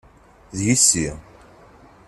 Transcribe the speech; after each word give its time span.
D 0.57 0.59
yessi. 0.67 1.07